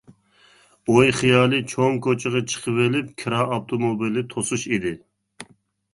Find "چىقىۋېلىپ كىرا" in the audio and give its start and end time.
2.53-3.45